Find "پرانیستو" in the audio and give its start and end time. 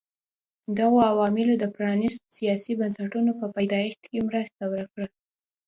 1.75-2.35